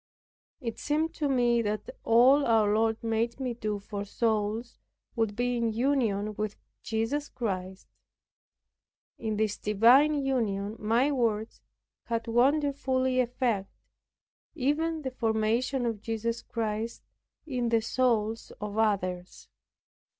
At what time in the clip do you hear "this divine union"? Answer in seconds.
9.37-10.75